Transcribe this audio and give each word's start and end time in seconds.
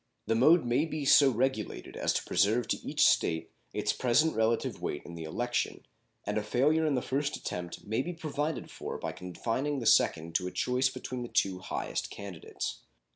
The 0.25 0.33
mode 0.33 0.65
may 0.65 0.85
be 0.85 1.05
so 1.05 1.29
regulated 1.29 1.95
as 1.95 2.11
to 2.13 2.23
preserve 2.23 2.67
to 2.69 2.77
each 2.77 3.05
State 3.05 3.51
its 3.71 3.93
present 3.93 4.35
relative 4.35 4.81
weight 4.81 5.03
in 5.05 5.13
the 5.13 5.25
election, 5.25 5.85
and 6.25 6.39
a 6.39 6.43
failure 6.43 6.87
in 6.87 6.95
the 6.95 7.03
first 7.03 7.37
attempt 7.37 7.83
may 7.85 8.01
be 8.01 8.13
provided 8.13 8.71
for 8.71 8.97
by 8.97 9.11
confining 9.11 9.77
the 9.77 9.85
second 9.85 10.33
to 10.37 10.47
a 10.47 10.51
choice 10.51 10.89
between 10.89 11.21
the 11.21 11.27
two 11.27 11.59
highest 11.59 12.09
candidates. 12.09 12.79